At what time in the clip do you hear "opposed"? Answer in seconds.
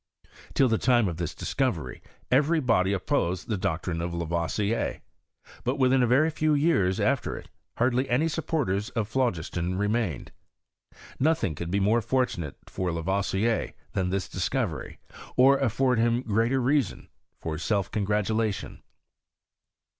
2.91-3.47